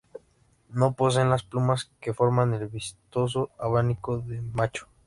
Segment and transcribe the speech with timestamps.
[0.71, 4.87] No poseen las plumas que forman el vistoso abanico del macho.